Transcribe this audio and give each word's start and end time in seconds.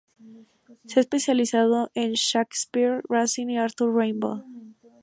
Se 0.85 0.99
ha 0.99 1.01
especializado 1.01 1.91
en 1.93 2.13
Shakespeare, 2.13 3.03
Racine 3.07 3.53
y 3.53 3.57
Arthur 3.57 3.95
Rimbaud. 3.95 4.41